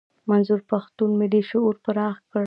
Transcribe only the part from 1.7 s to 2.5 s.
پراخ کړ.